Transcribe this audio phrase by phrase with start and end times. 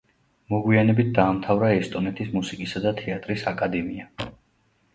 [0.53, 4.11] მოგვიანებით დაამთავრა ესტონეთის მუსიკისა და თეატრის აკადემია.